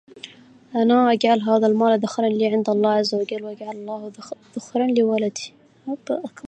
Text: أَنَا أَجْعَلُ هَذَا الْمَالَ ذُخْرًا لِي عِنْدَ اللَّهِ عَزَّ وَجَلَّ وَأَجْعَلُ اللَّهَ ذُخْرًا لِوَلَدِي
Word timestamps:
أَنَا 0.75 1.11
أَجْعَلُ 1.13 1.41
هَذَا 1.41 1.67
الْمَالَ 1.67 1.99
ذُخْرًا 1.99 2.27
لِي 2.29 2.47
عِنْدَ 2.47 2.69
اللَّهِ 2.69 2.89
عَزَّ 2.91 3.15
وَجَلَّ 3.15 3.43
وَأَجْعَلُ 3.43 3.75
اللَّهَ 3.75 4.11
ذُخْرًا 4.57 4.87
لِوَلَدِي 4.87 5.53